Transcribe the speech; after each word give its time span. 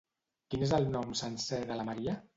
Quin 0.53 0.63
és 0.67 0.73
el 0.79 0.89
nom 0.95 1.13
sencer 1.23 1.63
de 1.73 1.81
la 1.81 1.87
Maria? 1.93 2.21